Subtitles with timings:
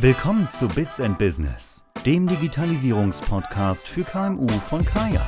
[0.00, 5.26] Willkommen zu Bits and Business, dem Digitalisierungspodcast für KMU von Kaya.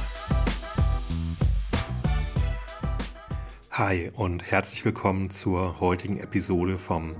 [3.73, 7.17] Hi und herzlich willkommen zur heutigen Episode vom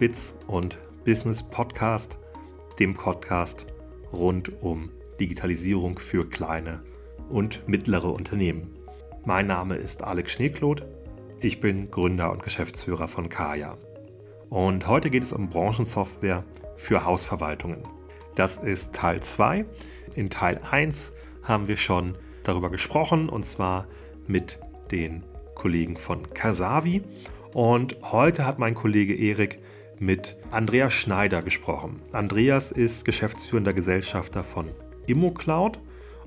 [0.00, 2.18] Bits und Business Podcast,
[2.80, 3.66] dem Podcast
[4.12, 4.90] rund um
[5.20, 6.82] Digitalisierung für kleine
[7.28, 8.74] und mittlere Unternehmen.
[9.24, 10.84] Mein Name ist Alex Schneekloth.
[11.38, 13.76] Ich bin Gründer und Geschäftsführer von Kaya.
[14.50, 16.42] Und heute geht es um Branchensoftware
[16.78, 17.82] für Hausverwaltungen.
[18.34, 19.66] Das ist Teil 2.
[20.16, 23.86] In Teil 1 haben wir schon darüber gesprochen und zwar
[24.26, 24.58] mit
[24.90, 25.22] den
[25.54, 27.02] Kollegen von Kasavi.
[27.52, 29.58] Und heute hat mein Kollege Erik
[29.98, 32.00] mit Andreas Schneider gesprochen.
[32.12, 34.68] Andreas ist geschäftsführender Gesellschafter von
[35.06, 35.80] ImmoCloud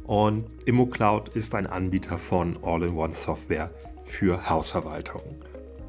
[0.04, 3.72] und ImmoCloud ist ein Anbieter von All-in-One-Software
[4.04, 5.22] für Hausverwaltung.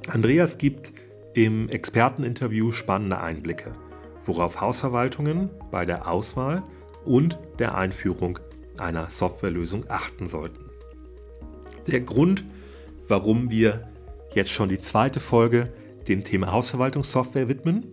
[0.09, 0.93] Andreas gibt
[1.35, 3.73] im Experteninterview spannende Einblicke,
[4.25, 6.63] worauf Hausverwaltungen bei der Auswahl
[7.05, 8.39] und der Einführung
[8.79, 10.71] einer Softwarelösung achten sollten.
[11.87, 12.45] Der Grund,
[13.09, 13.89] warum wir
[14.35, 15.73] jetzt schon die zweite Folge
[16.09, 17.87] dem Thema Hausverwaltungssoftware widmen.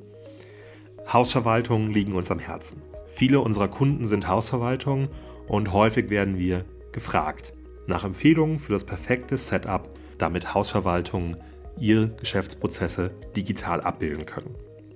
[1.12, 2.82] Hausverwaltungen liegen uns am Herzen.
[3.08, 5.10] Viele unserer Kunden sind Hausverwaltungen
[5.48, 7.54] und häufig werden wir gefragt
[7.88, 11.38] nach Empfehlungen für das perfekte Setup, damit Hausverwaltungen
[11.80, 14.56] ihre Geschäftsprozesse digital abbilden können.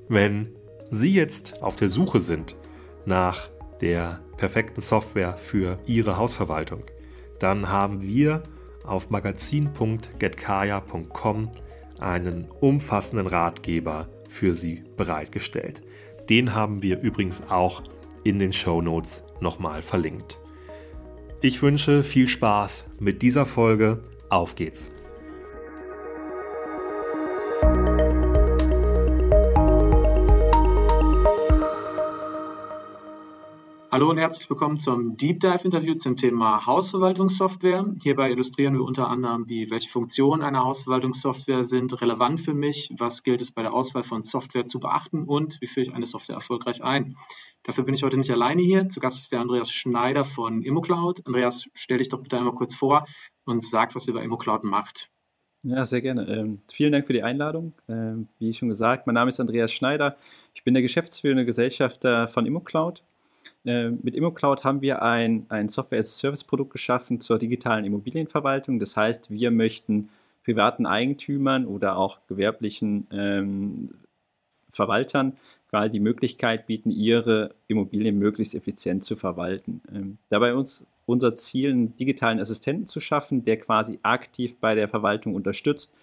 [0.09, 0.50] Wenn
[0.92, 2.56] Sie jetzt auf der Suche sind
[3.06, 3.50] nach
[3.81, 6.84] der perfekten Software für Ihre Hausverwaltung,
[7.39, 8.44] dann haben wir
[8.86, 11.50] auf magazin.getkaya.com
[12.00, 15.84] einen umfassenden Ratgeber für Sie bereitgestellt.
[16.30, 17.84] Den haben wir übrigens auch
[18.23, 20.39] in den Show Notes nochmal verlinkt.
[21.42, 24.02] Ich wünsche viel Spaß mit dieser Folge.
[24.30, 24.92] Auf geht's!
[33.94, 37.94] Hallo und herzlich willkommen zum Deep Dive Interview zum Thema Hausverwaltungssoftware.
[38.02, 43.21] Hierbei illustrieren wir unter anderem, wie welche Funktionen einer Hausverwaltungssoftware sind relevant für mich, was
[43.21, 46.37] gilt es bei der Auswahl von Software zu beachten und wie führe ich eine Software
[46.37, 47.15] erfolgreich ein.
[47.61, 48.89] Dafür bin ich heute nicht alleine hier.
[48.89, 51.27] Zu Gast ist der Andreas Schneider von ImmoCloud.
[51.27, 53.05] Andreas, stell dich doch bitte einmal kurz vor
[53.45, 55.11] und sag, was ihr bei ImmoCloud macht.
[55.61, 56.27] Ja, sehr gerne.
[56.30, 57.73] Ähm, vielen Dank für die Einladung.
[57.87, 60.17] Ähm, wie schon gesagt, mein Name ist Andreas Schneider.
[60.55, 63.03] Ich bin der geschäftsführende Gesellschafter von ImmoCloud.
[63.65, 68.80] Ähm, mit ImmoCloud haben wir ein, ein Software-as-a-Service-Produkt geschaffen zur digitalen Immobilienverwaltung.
[68.80, 70.09] Das heißt, wir möchten
[70.43, 73.89] privaten Eigentümern oder auch gewerblichen ähm,
[74.70, 75.37] Verwaltern
[75.70, 79.82] quasi die Möglichkeit bieten, ihre Immobilien möglichst effizient zu verwalten.
[79.92, 84.87] Ähm, dabei uns unser Ziel, einen digitalen Assistenten zu schaffen, der quasi aktiv bei der
[84.87, 85.93] Verwaltung unterstützt.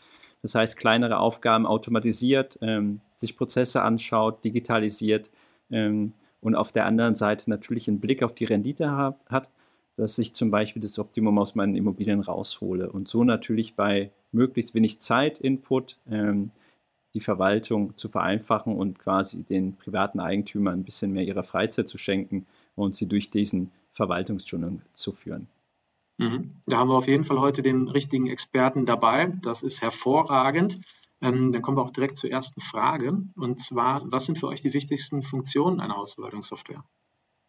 [0.42, 5.30] Das heißt, kleinere Aufgaben automatisiert, ähm, sich Prozesse anschaut, digitalisiert
[5.70, 9.50] ähm, und auf der anderen Seite natürlich einen Blick auf die Rendite hat,
[9.96, 14.74] dass ich zum Beispiel das Optimum aus meinen Immobilien raushole und so natürlich bei möglichst
[14.74, 16.50] wenig Zeit-Input ähm,
[17.14, 21.98] die Verwaltung zu vereinfachen und quasi den privaten Eigentümern ein bisschen mehr ihrer Freizeit zu
[21.98, 22.46] schenken
[22.76, 25.48] und sie durch diesen Verwaltungsdschungel zu führen.
[26.18, 26.52] Mhm.
[26.66, 29.32] Da haben wir auf jeden Fall heute den richtigen Experten dabei.
[29.42, 30.80] Das ist hervorragend.
[31.22, 33.22] Ähm, dann kommen wir auch direkt zur ersten Frage.
[33.36, 36.82] Und zwar, was sind für euch die wichtigsten Funktionen einer Hausverwaltungssoftware?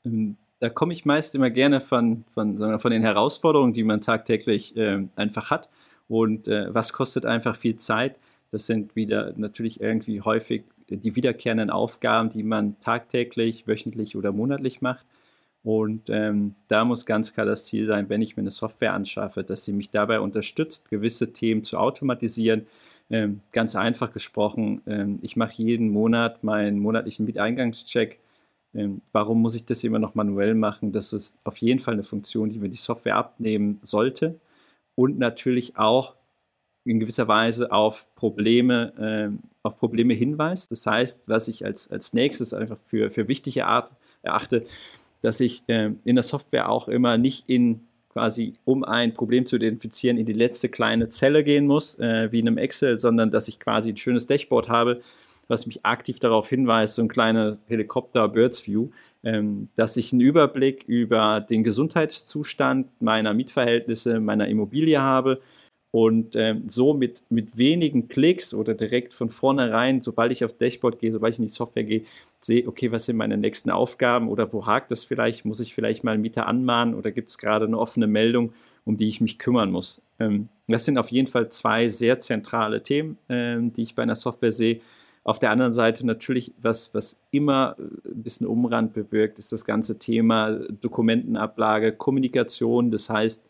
[0.05, 4.75] Ähm, da komme ich meist immer gerne von, von, von den Herausforderungen, die man tagtäglich
[4.77, 5.69] äh, einfach hat.
[6.07, 8.19] Und äh, was kostet einfach viel Zeit?
[8.51, 14.81] Das sind wieder natürlich irgendwie häufig die wiederkehrenden Aufgaben, die man tagtäglich, wöchentlich oder monatlich
[14.81, 15.05] macht.
[15.63, 19.43] Und ähm, da muss ganz klar das Ziel sein, wenn ich mir eine Software anschaffe,
[19.43, 22.67] dass sie mich dabei unterstützt, gewisse Themen zu automatisieren.
[23.11, 28.19] Ähm, ganz einfach gesprochen, ähm, ich mache jeden Monat meinen monatlichen Mieteingangscheck.
[28.73, 30.93] Ähm, warum muss ich das immer noch manuell machen?
[30.93, 34.39] Das ist auf jeden Fall eine Funktion, die mir die Software abnehmen sollte.
[34.95, 36.15] Und natürlich auch
[36.85, 40.71] in gewisser Weise auf Probleme, auf Probleme hinweist.
[40.71, 43.93] Das heißt, was ich als, als nächstes einfach für, für wichtige Art
[44.23, 44.63] erachte,
[45.21, 50.17] dass ich in der Software auch immer nicht in quasi, um ein Problem zu identifizieren,
[50.17, 53.59] in die letzte kleine Zelle gehen muss, äh, wie in einem Excel, sondern dass ich
[53.59, 55.01] quasi ein schönes Dashboard habe,
[55.47, 58.89] was mich aktiv darauf hinweist, so ein kleiner Helikopter Birds View,
[59.23, 65.41] ähm, dass ich einen Überblick über den Gesundheitszustand meiner Mietverhältnisse, meiner Immobilie habe
[65.91, 70.99] und ähm, so mit, mit wenigen Klicks oder direkt von vornherein, sobald ich auf Dashboard
[70.99, 72.03] gehe, sobald ich in die Software gehe,
[72.39, 75.43] sehe, okay, was sind meine nächsten Aufgaben oder wo hakt das vielleicht?
[75.43, 78.53] Muss ich vielleicht mal einen Mieter anmahnen oder gibt es gerade eine offene Meldung,
[78.85, 80.01] um die ich mich kümmern muss?
[80.17, 84.15] Ähm, das sind auf jeden Fall zwei sehr zentrale Themen, ähm, die ich bei einer
[84.15, 84.79] Software sehe.
[85.25, 89.99] Auf der anderen Seite natürlich, was, was immer ein bisschen Umrand bewirkt, ist das ganze
[89.99, 90.51] Thema
[90.81, 92.89] Dokumentenablage, Kommunikation.
[92.89, 93.45] Das heißt,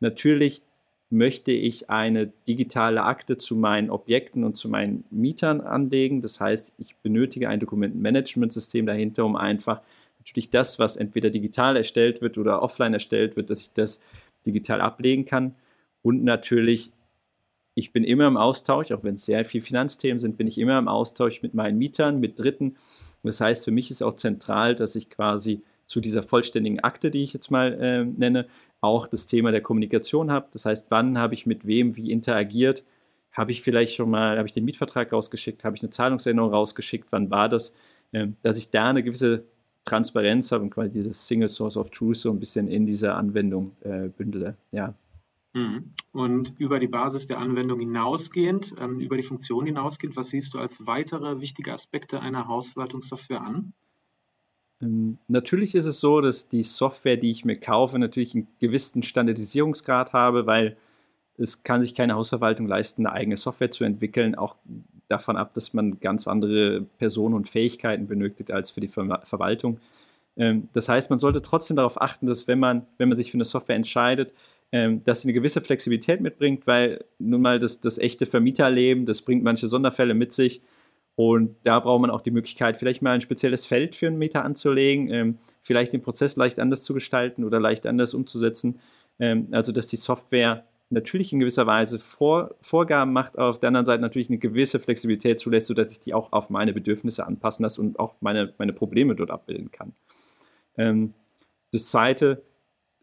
[0.00, 0.62] natürlich
[1.10, 6.22] möchte ich eine digitale Akte zu meinen Objekten und zu meinen Mietern anlegen.
[6.22, 9.82] Das heißt, ich benötige ein Dokumentenmanagementsystem dahinter, um einfach
[10.18, 14.00] natürlich das, was entweder digital erstellt wird oder offline erstellt wird, dass ich das
[14.46, 15.54] digital ablegen kann.
[16.02, 16.92] Und natürlich,
[17.74, 20.78] ich bin immer im Austausch, auch wenn es sehr viele Finanzthemen sind, bin ich immer
[20.78, 22.76] im Austausch mit meinen Mietern, mit Dritten.
[23.22, 27.22] Das heißt, für mich ist auch zentral, dass ich quasi zu dieser vollständigen Akte, die
[27.22, 28.46] ich jetzt mal äh, nenne,
[28.84, 30.48] auch das Thema der Kommunikation habe.
[30.52, 32.84] Das heißt, wann habe ich mit wem wie interagiert?
[33.32, 35.64] Habe ich vielleicht schon mal, habe ich den Mietvertrag rausgeschickt?
[35.64, 37.10] Habe ich eine Zahlungsänderung rausgeschickt?
[37.10, 37.74] Wann war das?
[38.12, 39.44] Ähm, dass ich da eine gewisse
[39.84, 43.72] Transparenz habe und quasi dieses Single Source of Truth so ein bisschen in dieser Anwendung
[43.80, 44.56] äh, bündele.
[44.70, 44.94] Ja.
[45.54, 45.92] Mhm.
[46.12, 50.58] Und über die Basis der Anwendung hinausgehend, ähm, über die Funktion hinausgehend, was siehst du
[50.58, 53.72] als weitere wichtige Aspekte einer Hausverwaltungssoftware an?
[54.80, 59.02] Ähm, natürlich ist es so, dass die Software, die ich mir kaufe, natürlich einen gewissen
[59.02, 60.76] Standardisierungsgrad habe, weil
[61.36, 64.56] es kann sich keine Hausverwaltung leisten, eine eigene Software zu entwickeln, auch
[65.08, 69.80] davon ab, dass man ganz andere Personen und Fähigkeiten benötigt als für die Ver Verwaltung.
[70.36, 73.36] Ähm, das heißt, man sollte trotzdem darauf achten, dass wenn man, wenn man sich für
[73.36, 74.32] eine Software entscheidet,
[74.72, 79.22] ähm, dass sie eine gewisse Flexibilität mitbringt, weil nun mal das, das echte Vermieterleben, das
[79.22, 80.62] bringt manche Sonderfälle mit sich.
[81.16, 84.44] Und da braucht man auch die Möglichkeit, vielleicht mal ein spezielles Feld für einen Mieter
[84.44, 88.80] anzulegen, ähm, vielleicht den Prozess leicht anders zu gestalten oder leicht anders umzusetzen.
[89.52, 93.86] also, dass die Software natürlich in gewisser Weise Vor Vorgaben macht, aber auf der anderen
[93.86, 97.80] Seite natürlich eine gewisse Flexibilität zulässt, sodass ich die auch auf meine Bedürfnisse anpassen lasse
[97.80, 99.92] und auch meine, meine Probleme dort abbilden kann.
[100.76, 101.14] Ähm,
[101.72, 102.42] das Zweite,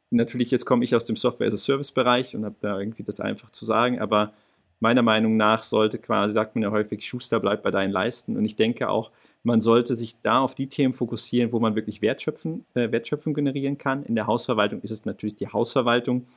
[0.09, 3.99] natürlich jetzt komme ich aus dem Software-as-a-Service-Bereich und habe da irgendwie das einfach zu sagen,
[3.99, 4.33] aber
[4.81, 8.45] meiner Meinung nach sollte quasi, sagt man ja häufig, Schuster bleibt bei deinen Leisten und
[8.45, 9.12] ich denke auch,
[9.44, 13.78] man sollte sich da auf die Themen fokussieren, wo man wirklich Wertschöpfen, äh, Wertschöpfung generieren
[13.78, 14.04] kann.
[14.04, 16.28] In der Hausverwaltung ist es natürlich die Hausverwaltung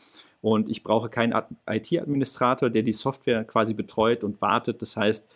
[0.40, 1.34] und ich brauche keinen
[1.68, 4.80] IT-Administrator, der die Software quasi betreut und wartet.
[4.82, 5.28] Das heißt,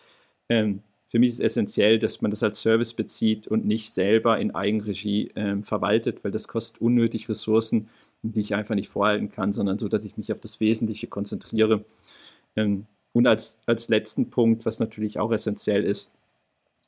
[0.49, 4.39] ähm, für mich ist es essentiell, dass man das als Service bezieht und nicht selber
[4.39, 7.89] in Eigenregie ähm, verwaltet, weil das kostet unnötig Ressourcen,
[8.21, 11.85] die ich einfach nicht vorhalten kann, sondern so, dass ich mich auf das Wesentliche konzentriere.
[12.55, 16.11] Ähm, und als, als letzten Punkt, was natürlich auch essentiell ist,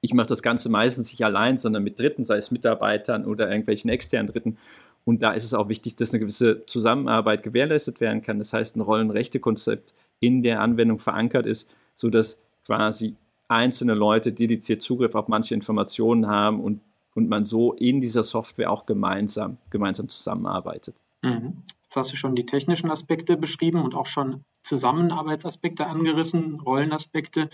[0.02, 3.90] ich mache das Ganze meistens nicht allein, sondern mit Dritten, sei es Mitarbeitern oder irgendwelchen
[3.90, 4.58] externen Dritten.
[5.06, 8.40] Und da ist es auch wichtig, dass eine gewisse Zusammenarbeit gewährleistet werden kann.
[8.40, 13.16] Das heißt, ein Rollenrechtekonzept in der Anwendung verankert ist, sodass quasi
[13.48, 16.82] einzelne Leute dediziert Zugriff auf manche Informationen haben und,
[17.14, 20.96] und man so in dieser Software auch gemeinsam, gemeinsam zusammenarbeitet.
[21.22, 21.64] Mhm.
[21.84, 27.50] Jetzt hast du schon die technischen Aspekte beschrieben und auch schon Zusammenarbeitsaspekte angerissen, Rollenaspekte.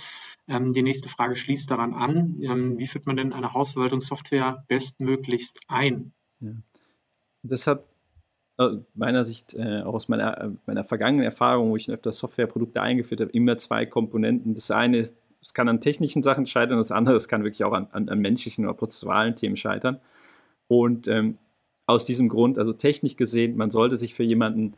[0.48, 2.38] Ähm, die nächste Frage schließt daran an.
[2.42, 6.14] Ähm, wie führt man denn eine Hausverwaltungssoftware bestmöglichst ein?
[6.40, 6.52] Ja
[7.50, 7.84] das hat
[8.58, 12.82] aus meiner Sicht, äh, auch aus meiner, äh, meiner vergangenen Erfahrung, wo ich öfter Softwareprodukte
[12.82, 14.56] eingeführt habe, immer zwei Komponenten.
[14.56, 15.10] Das eine,
[15.42, 18.20] es kann an technischen Sachen scheitern, das andere, es kann wirklich auch an, an, an
[18.20, 20.00] menschlichen oder prozessualen Themen scheitern.
[20.68, 21.38] Und ähm,
[21.88, 24.76] aus diesem Grund, also technisch gesehen, man sollte sich für jemanden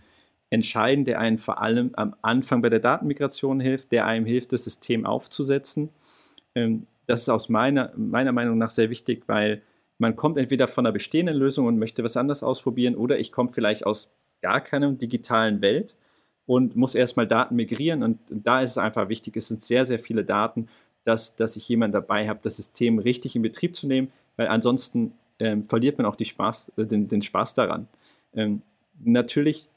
[0.52, 4.64] entscheiden, der einen vor allem am Anfang bei der Datenmigration hilft, der einem hilft, das
[4.64, 5.90] System aufzusetzen.
[6.56, 9.62] Ähm, das ist aus meiner, meiner Meinung nach sehr wichtig, weil
[9.98, 13.50] man kommt entweder von einer bestehenden Lösung und möchte was anderes ausprobieren oder ich komme
[13.50, 15.96] vielleicht aus gar keiner digitalen Welt
[16.46, 20.00] und muss erstmal Daten migrieren und da ist es einfach wichtig, es sind sehr, sehr
[20.00, 20.70] viele Daten,
[21.04, 25.14] dass, dass ich jemanden dabei habe, das System richtig in Betrieb zu nehmen, weil ansonsten
[25.40, 27.88] ähm, verliert man auch Spaß, äh, den, den Spaß daran.
[28.34, 28.62] Ähm,
[29.04, 29.70] natürlich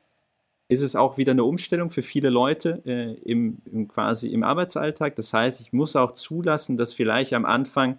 [0.68, 5.16] ist es auch wieder eine Umstellung für viele Leute äh, im, im, quasi im Arbeitsalltag.
[5.16, 7.98] Das heißt, ich muss auch zulassen, dass vielleicht am Anfang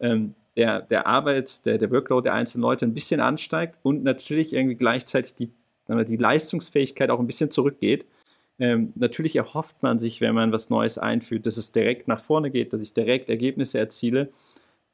[0.00, 4.52] ähm, der, der Arbeit, der, der Workload der einzelnen Leute ein bisschen ansteigt und natürlich
[4.54, 5.50] irgendwie gleichzeitig die,
[5.88, 8.06] die Leistungsfähigkeit auch ein bisschen zurückgeht.
[8.58, 12.50] Ähm, natürlich erhofft man sich, wenn man was Neues einführt, dass es direkt nach vorne
[12.50, 14.30] geht, dass ich direkt Ergebnisse erziele.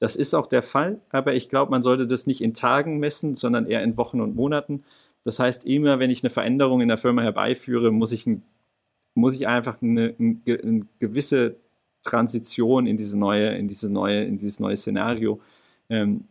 [0.00, 3.34] Das ist auch der Fall, aber ich glaube, man sollte das nicht in Tagen messen,
[3.34, 4.82] sondern eher in Wochen und Monaten.
[5.24, 8.42] Das heißt, immer wenn ich eine Veränderung in der Firma herbeiführe, muss ich, ein,
[9.14, 11.56] muss ich einfach eine, eine gewisse
[12.02, 15.38] Transition in diese neue, in diese neue, in dieses neue Szenario
[15.90, 16.24] ähm,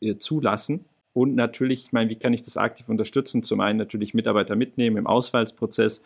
[0.00, 0.86] äh, zulassen.
[1.12, 3.44] Und natürlich, ich meine, wie kann ich das aktiv unterstützen?
[3.44, 6.02] Zum einen natürlich Mitarbeiter mitnehmen im Auswahlprozess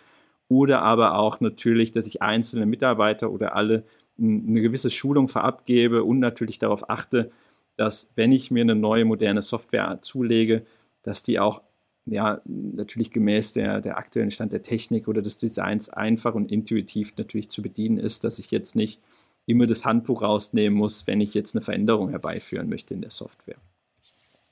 [0.48, 3.84] oder aber auch natürlich, dass ich einzelne Mitarbeiter oder alle
[4.20, 7.30] eine gewisse Schulung verabgebe und natürlich darauf achte,
[7.76, 10.64] dass wenn ich mir eine neue moderne Software zulege,
[11.02, 11.62] dass die auch
[12.06, 17.14] ja, natürlich gemäß der, der aktuellen Stand der Technik oder des Designs einfach und intuitiv
[17.16, 19.00] natürlich zu bedienen ist, dass ich jetzt nicht
[19.46, 23.56] immer das Handbuch rausnehmen muss, wenn ich jetzt eine Veränderung herbeiführen möchte in der Software.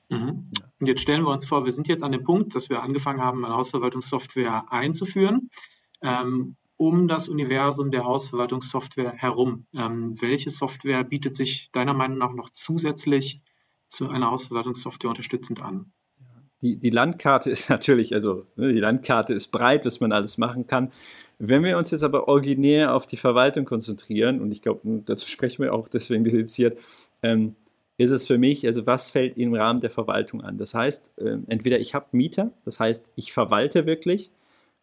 [0.09, 0.51] Mhm.
[0.79, 3.21] Und jetzt stellen wir uns vor, wir sind jetzt an dem Punkt, dass wir angefangen
[3.21, 5.49] haben, eine Hausverwaltungssoftware einzuführen.
[6.01, 9.65] Ähm, um das Universum der Hausverwaltungssoftware herum.
[9.75, 13.41] Ähm, welche Software bietet sich deiner Meinung nach noch zusätzlich
[13.87, 15.91] zu einer Hausverwaltungssoftware unterstützend an?
[16.61, 20.67] Die, die Landkarte ist natürlich, also ne, die Landkarte ist breit, was man alles machen
[20.67, 20.93] kann.
[21.37, 25.63] Wenn wir uns jetzt aber originär auf die Verwaltung konzentrieren, und ich glaube, dazu sprechen
[25.63, 26.79] wir auch deswegen dediziert,
[27.21, 27.57] ähm,
[27.97, 30.57] ist es für mich, also was fällt im Rahmen der Verwaltung an?
[30.57, 34.31] Das heißt, äh, entweder ich habe Mieter, das heißt, ich verwalte wirklich,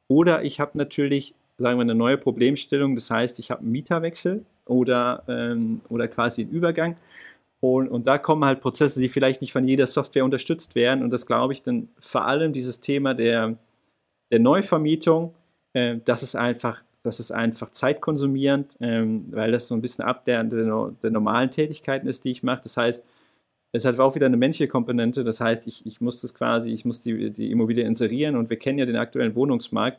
[0.09, 2.95] oder ich habe natürlich sagen wir, eine neue Problemstellung.
[2.95, 6.97] Das heißt, ich habe einen Mieterwechsel oder, ähm, oder quasi einen Übergang.
[7.61, 11.03] Und, und da kommen halt Prozesse, die vielleicht nicht von jeder Software unterstützt werden.
[11.03, 13.57] Und das glaube ich dann vor allem dieses Thema der,
[14.31, 15.35] der Neuvermietung,
[15.73, 20.25] äh, das ist einfach, das ist einfach zeitkonsumierend, ähm, weil das so ein bisschen ab
[20.25, 22.63] der, der, der normalen Tätigkeiten ist, die ich mache.
[22.63, 23.07] Das heißt,
[23.73, 25.25] es hat auch wieder eine menschliche Komponente.
[25.25, 28.59] Das heißt, ich, ich muss das quasi, ich muss die, die Immobilie inserieren und wir
[28.59, 29.99] kennen ja den aktuellen Wohnungsmarkt.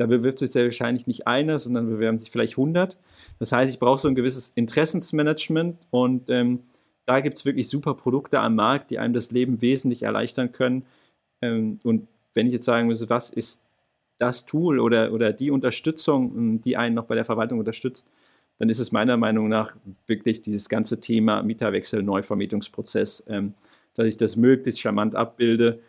[0.00, 2.96] Da bewirbt sich sehr wahrscheinlich nicht einer, sondern bewerben sich vielleicht 100.
[3.38, 6.60] Das heißt, ich brauche so ein gewisses Interessensmanagement und ähm,
[7.04, 10.86] da gibt es wirklich super Produkte am Markt, die einem das Leben wesentlich erleichtern können.
[11.42, 13.62] Ähm, und wenn ich jetzt sagen müsste, was ist
[14.16, 18.08] das Tool oder, oder die Unterstützung, ähm, die einen noch bei der Verwaltung unterstützt,
[18.58, 19.76] dann ist es meiner Meinung nach
[20.06, 23.52] wirklich dieses ganze Thema Mieterwechsel, Neuvermietungsprozess, ähm,
[23.92, 25.80] dass ich das möglichst charmant abbilde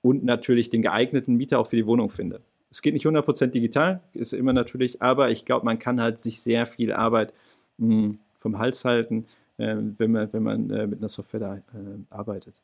[0.00, 4.02] und natürlich den geeigneten Mieter auch für die Wohnung finde es geht nicht 100% digital,
[4.12, 7.32] ist immer natürlich, aber ich glaube, man kann halt sich sehr viel Arbeit
[7.78, 11.56] mh, hm, vom Hals halten, äh, wenn man, wenn man äh, mit einer Software da,
[11.56, 11.62] äh,
[12.10, 12.62] arbeitet.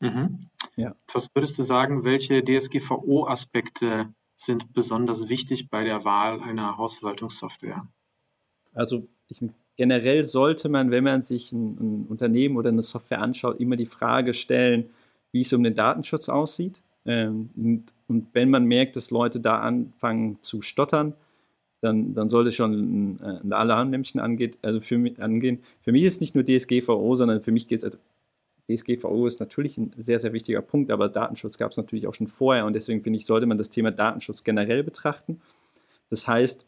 [0.00, 0.48] Mhm.
[0.76, 0.94] Ja.
[1.12, 7.86] Was würdest du sagen, welche DSGVO-Aspekte sind besonders wichtig bei der Wahl einer Hausverwaltungssoftware?
[8.74, 9.40] Also ich,
[9.76, 13.86] generell sollte man, wenn man sich ein, ein Unternehmen oder eine Software anschaut, immer die
[13.86, 14.90] Frage stellen,
[15.30, 16.82] wie es um den Datenschutz aussieht.
[17.04, 21.14] Ähm, und, und, wenn man merkt, dass Leute da anfangen zu stottern,
[21.80, 25.62] dann, dann sollte schon ein, ein Alarmlämpchen angeht, also für mich, angehen.
[25.80, 27.98] Für mich ist es nicht nur DSGVO, sondern für mich geht es, also
[28.68, 32.28] DSGVO ist natürlich ein sehr, sehr wichtiger Punkt, aber Datenschutz gab es natürlich auch schon
[32.28, 35.40] vorher und deswegen finde ich, sollte man das Thema Datenschutz generell betrachten.
[36.08, 36.66] Das heißt,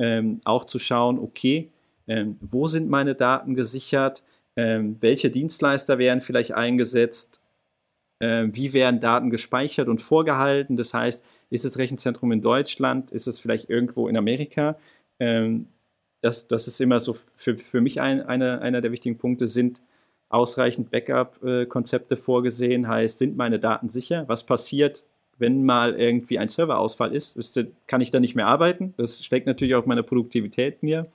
[0.00, 1.70] ähm, auch zu schauen, okay,
[2.08, 4.24] ähm, wo sind meine Daten gesichert,
[4.56, 7.43] ähm, welche Dienstleister werden vielleicht eingesetzt, äh,
[8.52, 10.76] wie werden Daten gespeichert und vorgehalten.
[10.76, 14.76] Das heißt, ist das Rechenzentrum in Deutschland, ist es vielleicht irgendwo in Amerika?
[15.20, 15.68] Ähm,
[16.20, 19.82] das, das ist immer so für, für mich ein, eine, einer der wichtigen Punkte, sind
[20.30, 24.24] ausreichend Backup-Konzepte vorgesehen, heißt, sind meine Daten sicher?
[24.26, 25.04] Was passiert,
[25.38, 27.38] wenn mal irgendwie ein Serverausfall ist?
[27.86, 28.94] Kann ich da nicht mehr arbeiten?
[28.96, 31.06] Das steckt natürlich auf meine Produktivität mir.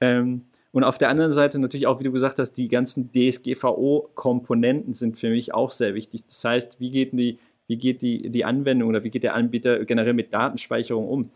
[0.00, 0.42] Ähm,
[0.74, 5.16] und auf der anderen Seite natürlich auch, wie du gesagt hast, die ganzen DSGVO-Komponenten sind
[5.16, 6.26] für mich auch sehr wichtig.
[6.26, 7.38] Das heißt, wie geht die,
[7.68, 11.30] wie geht die, die Anwendung oder wie geht der Anbieter generell mit Datenspeicherung um?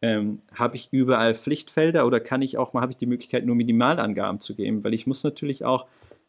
[0.00, 3.56] Ähm, habe ich überall Pflichtfelder oder kann ich auch mal, habe ich die Möglichkeit, nur
[3.56, 4.84] Minimalangaben zu geben?
[4.84, 5.88] Weil ich muss natürlich auch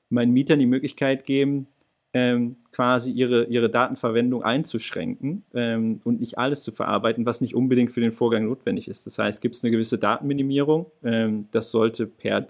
[0.10, 1.67] meinen Mietern die Möglichkeit geben,
[2.15, 7.91] ähm, quasi ihre, ihre Datenverwendung einzuschränken ähm, und nicht alles zu verarbeiten, was nicht unbedingt
[7.91, 9.05] für den Vorgang notwendig ist.
[9.05, 12.48] Das heißt, gibt es eine gewisse Datenminimierung, ähm, das sollte per,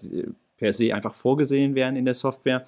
[0.58, 2.64] per se einfach vorgesehen werden in der Software.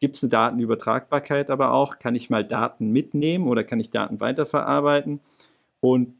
[0.00, 2.00] Gibt es eine Datenübertragbarkeit aber auch?
[2.00, 5.20] Kann ich mal Daten mitnehmen oder kann ich Daten weiterverarbeiten?
[5.78, 6.14] Und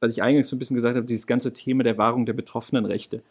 [0.00, 2.86] was ich eingangs so ein bisschen gesagt habe, dieses ganze Thema der Wahrung der betroffenen
[2.86, 3.22] Rechte.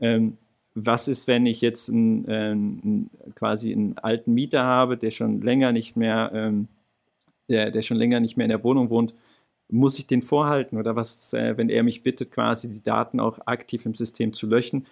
[0.00, 0.38] Ähm,
[0.76, 5.72] was ist, wenn ich jetzt einen, ähm, quasi einen alten Mieter habe, der schon länger
[5.72, 6.68] nicht mehr, ähm,
[7.48, 9.14] der, der schon länger nicht mehr in der Wohnung wohnt,
[9.68, 13.38] muss ich den vorhalten oder was, äh, wenn er mich bittet, quasi die Daten auch
[13.46, 14.86] aktiv im System zu löschen,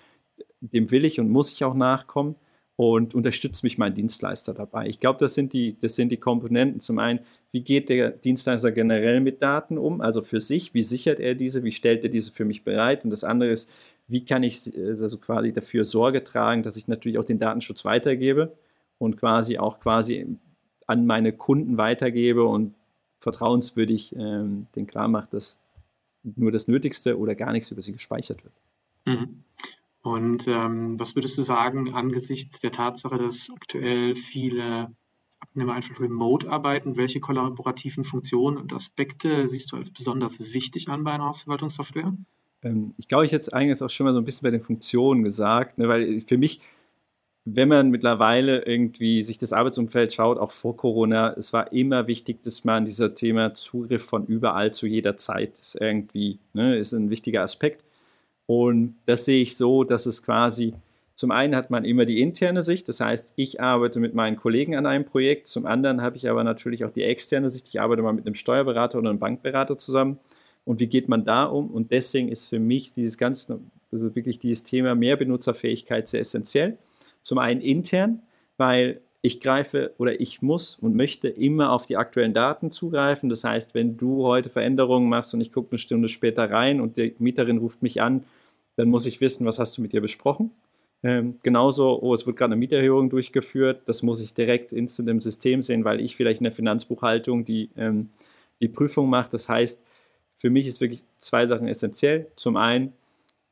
[0.61, 2.37] dem will ich und muss ich auch nachkommen
[2.77, 4.87] und unterstützt mich mein Dienstleister dabei.
[4.89, 6.81] Ich glaube, das, das sind die Komponenten.
[6.81, 7.21] Zum einen,
[7.53, 11.63] wie geht der Dienstleister generell mit Daten um, also für sich, wie sichert er diese,
[11.63, 13.71] wie stellt er diese für mich bereit und das andere ist,
[14.07, 18.57] wie kann ich also quasi dafür Sorge tragen, dass ich natürlich auch den Datenschutz weitergebe
[18.99, 20.37] und quasi auch quasi
[20.87, 22.75] an meine Kunden weitergebe und
[23.19, 25.61] vertrauenswürdig ähm, den klar macht, dass
[26.23, 28.55] nur das Nötigste oder gar nichts über sie gespeichert wird.
[29.07, 29.45] Mhm.
[30.03, 34.95] Und ähm, was würdest du sagen angesichts der Tatsache, dass aktuell viele
[35.41, 36.99] Abnehmer einfach remote arbeiten?
[36.99, 42.15] Welche kollaborativen Funktionen und Aspekte siehst du als besonders wichtig an bei einer Hausverwaltungssoftware?
[42.65, 44.61] Ähm, ich glaube, ich hätte es eigentlich auch schon mal so ein bisschen bei den
[44.61, 46.61] Funktionen gesagt, ne, weil für mich,
[47.45, 52.43] wenn man mittlerweile irgendwie sich das Arbeitsumfeld schaut, auch vor Corona, es war immer wichtig,
[52.43, 57.11] dass man dieser Thema Zugriff von überall zu jeder Zeit ist irgendwie, ne, ist ein
[57.11, 57.85] wichtiger Aspekt.
[58.47, 60.75] Und das sehe ich so, dass es quasi
[61.17, 64.75] Zum einen hat man immer die interne Sicht, das heißt, ich arbeite mit meinen Kollegen
[64.77, 65.47] an einem Projekt.
[65.47, 67.69] Zum anderen habe ich aber natürlich auch die externe Sicht.
[67.69, 70.19] Ich arbeite mal mit einem Steuerberater oder einem Bankberater zusammen.
[70.65, 71.71] Und wie geht man da um?
[71.71, 73.61] Und deswegen ist für mich dieses ganze,
[73.93, 76.79] also wirklich dieses Thema Mehrbenutzerfähigkeit sehr essentiell.
[77.21, 78.23] Zum einen intern,
[78.57, 83.31] weil ich greife oder ich muss und möchte immer auf die aktuellen Daten zugreifen.
[83.31, 86.99] Das heißt, wenn du heute Veränderungen machst und ich gucke eine Stunde später rein und
[86.99, 88.27] die Mieterin ruft mich an,
[88.77, 90.51] dann muss ich wissen, was hast du mit ihr besprochen.
[91.03, 95.21] Ähm, genauso, oh, es wird gerade eine Mieterhöhung durchgeführt, das muss ich direkt instant im
[95.21, 98.11] System sehen, weil ich vielleicht in der Finanzbuchhaltung die, ähm,
[98.61, 99.31] die Prüfung mache.
[99.31, 99.83] Das heißt,
[100.37, 102.27] für mich ist wirklich zwei Sachen essentiell.
[102.37, 102.93] Zum einen,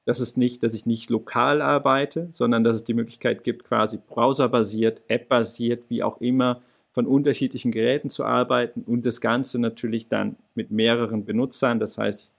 [0.05, 3.99] dass es nicht, dass ich nicht lokal arbeite, sondern dass es die Möglichkeit gibt, quasi
[3.99, 6.61] browserbasiert, appbasiert, wie auch immer,
[6.91, 11.81] von unterschiedlichen Geräten zu arbeiten und das Ganze natürlich dann mit mehreren Benutzern.
[11.81, 12.35] Das heißt,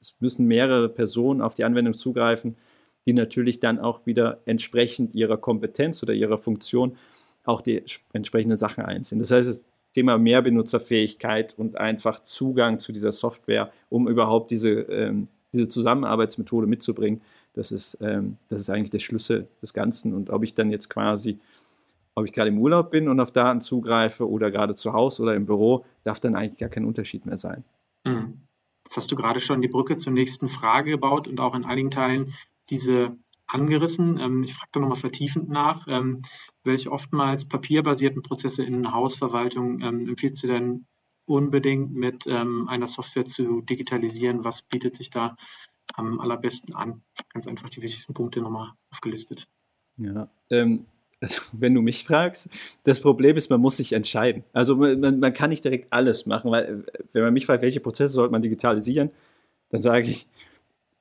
[0.00, 2.56] es müssen mehrere Personen auf die Anwendung zugreifen,
[3.06, 6.96] die natürlich dann auch wieder entsprechend ihrer Kompetenz oder ihrer Funktion
[7.44, 9.20] auch die entsprechenden Sachen einsehen.
[9.20, 15.68] Das heißt, Thema Mehrbenutzerfähigkeit und einfach Zugang zu dieser Software, um überhaupt diese ähm, diese
[15.68, 17.20] Zusammenarbeitsmethode mitzubringen,
[17.54, 20.14] das ist, ähm, das ist eigentlich der Schlüssel des Ganzen.
[20.14, 21.38] Und ob ich dann jetzt quasi,
[22.14, 25.34] ob ich gerade im Urlaub bin und auf Daten zugreife oder gerade zu Hause oder
[25.34, 27.64] im Büro, darf dann eigentlich gar kein Unterschied mehr sein.
[28.04, 28.40] Mhm.
[28.84, 31.90] Jetzt hast du gerade schon die Brücke zur nächsten Frage gebaut und auch in einigen
[31.90, 32.34] Teilen
[32.70, 33.16] diese
[33.50, 34.18] angerissen.
[34.18, 35.86] Ähm, ich frage da nochmal vertiefend nach.
[35.88, 36.22] Ähm,
[36.64, 40.86] welche oftmals papierbasierten Prozesse in Hausverwaltung ähm, empfiehlst du denn
[41.26, 44.42] unbedingt mit einer Software zu digitalisieren.
[44.42, 45.36] Was bietet sich da
[45.94, 47.02] am allerbesten an?
[47.32, 49.46] Ganz einfach die wichtigsten Punkte nochmal aufgelistet.
[49.96, 50.86] Ja, ähm,
[51.20, 52.50] also wenn du mich fragst,
[52.84, 54.44] das Problem ist, man muss sich entscheiden.
[54.52, 58.14] Also man, man kann nicht direkt alles machen, weil wenn man mich fragt, welche Prozesse
[58.14, 59.10] sollte man digitalisieren,
[59.70, 60.26] dann sage ich,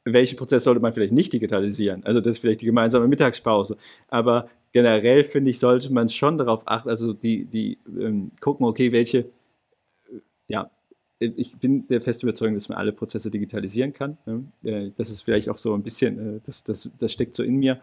[0.05, 2.03] welche Prozesse sollte man vielleicht nicht digitalisieren?
[2.03, 3.77] Also das ist vielleicht die gemeinsame Mittagspause.
[4.07, 8.91] Aber generell finde ich, sollte man schon darauf achten, also die, die ähm, gucken, okay,
[8.91, 9.29] welche
[10.49, 10.69] ja,
[11.19, 14.17] ich bin der festen Überzeugung, dass man alle Prozesse digitalisieren kann.
[14.63, 17.57] Äh, das ist vielleicht auch so ein bisschen, äh, das, das, das steckt so in
[17.57, 17.79] mir.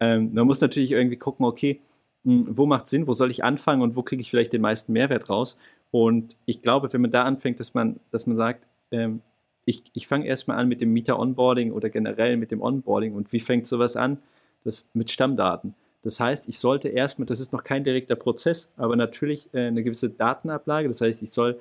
[0.00, 1.80] Ähm, man muss natürlich irgendwie gucken, okay,
[2.24, 4.92] hm, wo macht Sinn, wo soll ich anfangen und wo kriege ich vielleicht den meisten
[4.92, 5.56] Mehrwert raus.
[5.90, 9.22] Und ich glaube, wenn man da anfängt, dass man, dass man sagt, ähm,
[9.70, 13.14] ich, ich fange erstmal an mit dem Mieter-Onboarding oder generell mit dem Onboarding.
[13.14, 14.18] Und wie fängt sowas an?
[14.64, 15.74] Das mit Stammdaten.
[16.02, 19.82] Das heißt, ich sollte erstmal, das ist noch kein direkter Prozess, aber natürlich äh, eine
[19.82, 20.88] gewisse Datenablage.
[20.88, 21.60] Das heißt, ich soll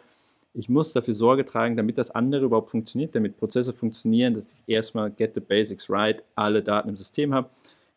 [0.54, 4.74] ich muss dafür Sorge tragen, damit das andere überhaupt funktioniert, damit Prozesse funktionieren, dass ich
[4.74, 7.50] erstmal get the basics right, alle Daten im System habe.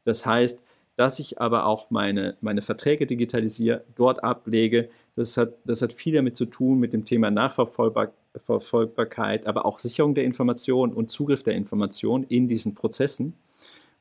[0.04, 0.62] Das heißt,
[0.96, 4.90] dass ich aber auch meine, meine Verträge digitalisiere, dort ablege.
[5.16, 10.14] Das hat, das hat viel damit zu tun mit dem Thema Nachverfolgbarkeit, aber auch Sicherung
[10.14, 13.34] der Information und Zugriff der Information in diesen Prozessen.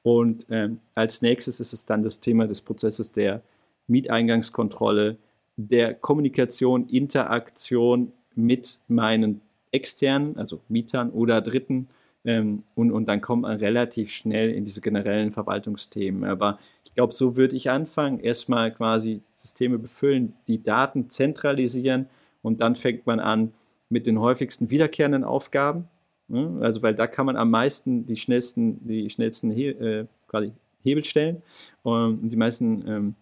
[0.04, 3.42] Und ähm, als nächstes ist es dann das Thema des Prozesses der
[3.88, 5.18] Mieteingangskontrolle,
[5.58, 11.88] der Kommunikation, Interaktion mit meinen externen, also Mietern oder Dritten.
[12.24, 16.24] Ähm, und, und dann kommt man relativ schnell in diese generellen Verwaltungsthemen.
[16.24, 18.20] Aber ich glaube, so würde ich anfangen.
[18.20, 22.08] Erstmal quasi Systeme befüllen, die Daten zentralisieren
[22.42, 23.54] und dann fängt man an
[23.90, 25.88] mit den häufigsten wiederkehrenden Aufgaben.
[26.28, 26.60] Ne?
[26.62, 30.54] Also, weil da kann man am meisten die schnellsten, die schnellsten He äh, quasi
[30.84, 31.42] Hebel stellen
[31.84, 33.16] und die meisten ähm,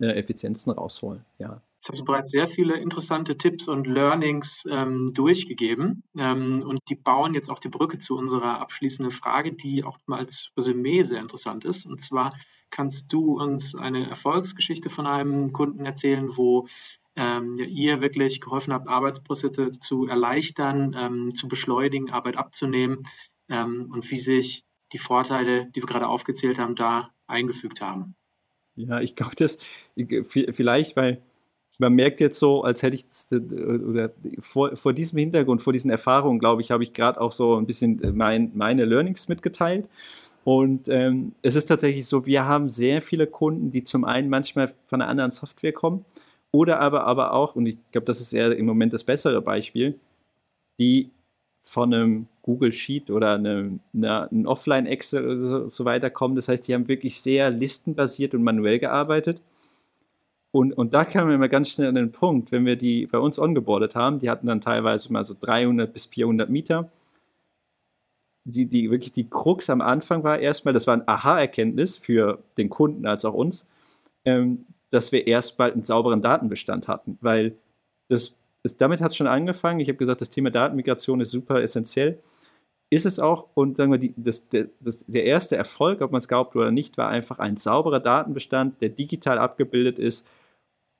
[0.00, 1.24] äh, Effizienzen rausholen.
[1.38, 1.60] Ja.
[1.84, 7.34] Jetzt hast bereits sehr viele interessante Tipps und Learnings ähm, durchgegeben ähm, und die bauen
[7.34, 11.66] jetzt auch die Brücke zu unserer abschließenden Frage, die auch mal als Resümee sehr interessant
[11.66, 11.84] ist.
[11.84, 12.32] Und zwar
[12.70, 16.68] kannst du uns eine Erfolgsgeschichte von einem Kunden erzählen, wo
[17.16, 23.06] ähm, ja, ihr wirklich geholfen habt, Arbeitsprozesse zu erleichtern, ähm, zu beschleunigen, Arbeit abzunehmen
[23.50, 28.14] ähm, und wie sich die Vorteile, die wir gerade aufgezählt haben, da eingefügt haben.
[28.74, 29.58] Ja, ich glaube, das
[29.94, 31.22] vielleicht, weil
[31.78, 34.10] man merkt jetzt so, als hätte ich, oder
[34.40, 37.66] vor, vor diesem Hintergrund, vor diesen Erfahrungen, glaube ich, habe ich gerade auch so ein
[37.66, 39.88] bisschen mein, meine Learnings mitgeteilt.
[40.44, 44.72] Und ähm, es ist tatsächlich so, wir haben sehr viele Kunden, die zum einen manchmal
[44.86, 46.04] von einer anderen Software kommen
[46.52, 49.98] oder aber, aber auch, und ich glaube, das ist eher im Moment das bessere Beispiel,
[50.78, 51.10] die
[51.62, 56.36] von einem Google Sheet oder einem, einem Offline-Excel so, so weiter kommen.
[56.36, 59.40] Das heißt, die haben wirklich sehr listenbasiert und manuell gearbeitet
[60.54, 63.18] und, und da kamen wir immer ganz schnell an den Punkt, wenn wir die bei
[63.18, 66.92] uns ongeboardet haben, die hatten dann teilweise mal so 300 bis 400 Mieter.
[68.44, 72.70] Die, die wirklich die Krux am Anfang war erstmal, das war ein Aha-Erkenntnis für den
[72.70, 73.68] Kunden als auch uns,
[74.24, 77.56] ähm, dass wir erst bald einen sauberen Datenbestand hatten, weil
[78.06, 79.80] das ist, damit hat es schon angefangen.
[79.80, 82.20] Ich habe gesagt, das Thema Datenmigration ist super essentiell.
[82.90, 86.20] ist es auch, und sagen wir, die, das, der, das, der erste Erfolg, ob man
[86.20, 90.28] es glaubt oder nicht, war einfach ein sauberer Datenbestand, der digital abgebildet ist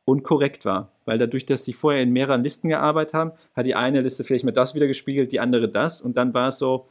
[0.04, 0.92] und korrekt war.
[1.04, 4.44] Weil dadurch, dass sie vorher in mehreren Listen gearbeitet haben, hat die eine Liste vielleicht
[4.44, 6.00] mal das wieder gespiegelt, die andere das.
[6.00, 6.88] Und dann war es so,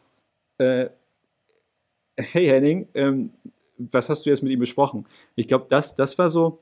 [0.57, 0.89] äh,
[2.17, 3.31] hey Henning, ähm,
[3.77, 5.05] was hast du jetzt mit ihm besprochen?
[5.35, 6.59] Ich glaube, das, das war so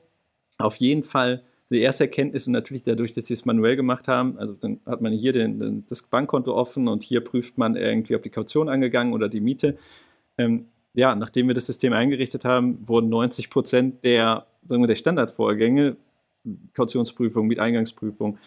[0.58, 4.38] auf jeden Fall die erste Erkenntnis und natürlich dadurch, dass sie es manuell gemacht haben,
[4.38, 8.14] also dann hat man hier den, den, das Bankkonto offen und hier prüft man irgendwie,
[8.14, 9.78] ob die Kaution angegangen oder die Miete.
[10.36, 15.96] Ähm, ja, nachdem wir das System eingerichtet haben, wurden 90 Prozent der, der Standardvorgänge,
[16.74, 18.38] Kautionsprüfung, Mieteingangsprüfung,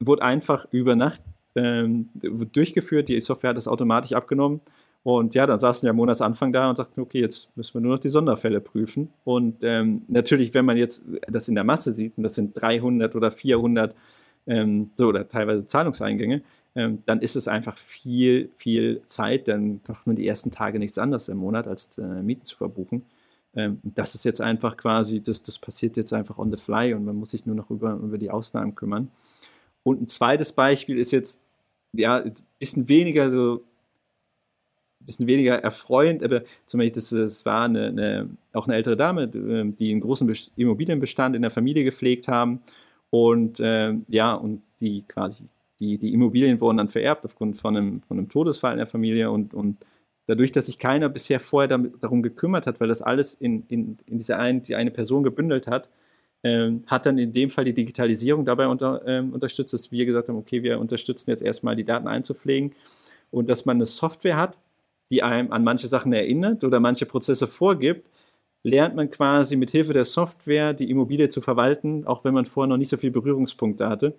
[0.00, 1.22] wurde einfach über Nacht
[1.54, 3.08] ähm, durchgeführt.
[3.08, 4.60] Die Software hat das automatisch abgenommen
[5.04, 7.98] und ja, dann saßen am Monatsanfang da und sagten, okay, jetzt müssen wir nur noch
[7.98, 9.10] die Sonderfälle prüfen.
[9.24, 13.16] Und ähm, natürlich, wenn man jetzt das in der Masse sieht, und das sind 300
[13.16, 13.96] oder 400
[14.46, 16.42] ähm, so oder teilweise Zahlungseingänge,
[16.76, 19.48] ähm, dann ist es einfach viel, viel Zeit.
[19.48, 23.04] Dann macht man die ersten Tage nichts anderes im Monat, als äh, Mieten zu verbuchen.
[23.54, 27.04] Ähm, das ist jetzt einfach quasi, das, das passiert jetzt einfach on the fly und
[27.04, 29.10] man muss sich nur noch über, über die Ausnahmen kümmern.
[29.82, 31.42] Und ein zweites Beispiel ist jetzt,
[31.92, 33.62] ja, ein bisschen weniger so
[35.04, 39.30] bisschen weniger erfreuend, aber zum Beispiel, das, das war eine, eine, auch eine ältere Dame,
[39.34, 42.60] ähm, die einen großen Immobilienbestand in der Familie gepflegt haben
[43.10, 45.44] und äh, ja, und die quasi,
[45.80, 49.30] die, die Immobilien wurden dann vererbt aufgrund von einem, von einem Todesfall in der Familie
[49.30, 49.76] und, und
[50.26, 53.98] dadurch, dass sich keiner bisher vorher damit, darum gekümmert hat, weil das alles in, in,
[54.06, 55.90] in diese ein, die eine Person gebündelt hat,
[56.44, 60.28] ähm, hat dann in dem Fall die Digitalisierung dabei unter, ähm, unterstützt, dass wir gesagt
[60.28, 62.74] haben, okay, wir unterstützen jetzt erstmal die Daten einzupflegen
[63.30, 64.58] und dass man eine Software hat,
[65.10, 68.08] die einem an manche Sachen erinnert oder manche Prozesse vorgibt,
[68.64, 72.68] lernt man quasi mit Hilfe der Software die Immobilie zu verwalten, auch wenn man vorher
[72.68, 74.14] noch nicht so viele Berührungspunkte hatte.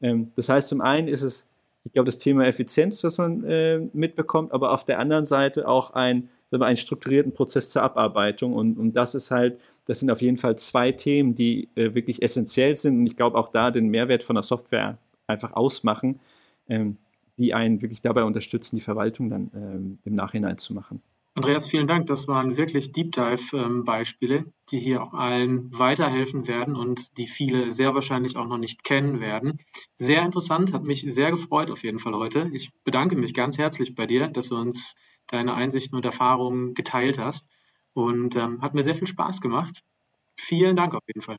[0.00, 1.48] Ähm, das heißt, zum einen ist es,
[1.84, 5.92] ich glaube, das Thema Effizienz, was man äh, mitbekommt, aber auf der anderen Seite auch
[5.92, 8.54] ein, einen strukturierten Prozess zur Abarbeitung.
[8.54, 12.22] Und, und das ist halt, das sind auf jeden Fall zwei Themen, die äh, wirklich
[12.22, 16.20] essentiell sind und ich glaube auch da den Mehrwert von der Software einfach ausmachen.
[16.68, 16.96] Ähm,
[17.38, 21.02] die einen wirklich dabei unterstützen, die Verwaltung dann ähm, im Nachhinein zu machen.
[21.36, 22.06] Andreas, vielen Dank.
[22.06, 27.72] Das waren wirklich Deep Dive-Beispiele, ähm, die hier auch allen weiterhelfen werden und die viele
[27.72, 29.58] sehr wahrscheinlich auch noch nicht kennen werden.
[29.94, 32.48] Sehr interessant, hat mich sehr gefreut auf jeden Fall heute.
[32.52, 34.94] Ich bedanke mich ganz herzlich bei dir, dass du uns
[35.26, 37.48] deine Einsichten und Erfahrungen geteilt hast
[37.94, 39.82] und ähm, hat mir sehr viel Spaß gemacht.
[40.36, 41.38] Vielen Dank auf jeden Fall.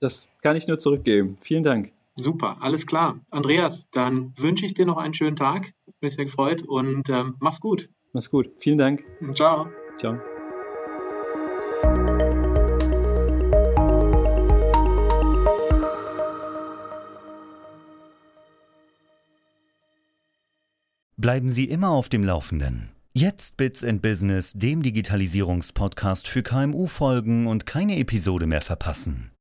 [0.00, 1.36] Das kann ich nur zurückgeben.
[1.40, 1.92] Vielen Dank.
[2.16, 3.20] Super, alles klar.
[3.30, 5.72] Andreas, dann wünsche ich dir noch einen schönen Tag.
[6.00, 7.88] Bin sehr gefreut und ähm, mach's gut.
[8.12, 8.50] Mach's gut.
[8.58, 9.04] Vielen Dank.
[9.34, 9.68] Ciao.
[9.98, 10.18] Ciao.
[21.18, 22.92] Bleiben Sie immer auf dem Laufenden.
[23.12, 29.32] Jetzt Bits and Business, dem Digitalisierungspodcast für KMU folgen und keine Episode mehr verpassen.